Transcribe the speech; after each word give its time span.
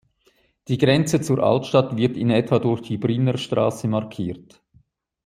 Die 0.67 0.79
Grenze 0.79 1.21
zur 1.21 1.43
Altstadt 1.43 1.95
wird 1.95 2.17
in 2.17 2.31
etwa 2.31 2.57
durch 2.57 2.81
die 2.81 2.97
Brienner 2.97 3.37
Straße 3.37 3.87
markiert. 3.87 4.59